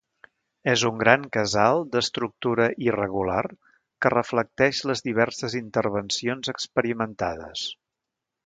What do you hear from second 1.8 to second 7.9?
d'estructura irregular que reflecteix les diverses intervencions experimentades.